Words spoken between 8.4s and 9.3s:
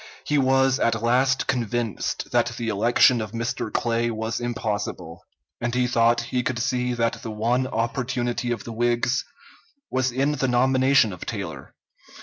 of the Whigs